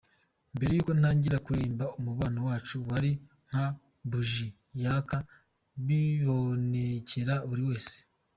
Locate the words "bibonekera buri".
5.85-7.61